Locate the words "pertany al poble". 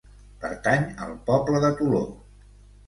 0.45-1.63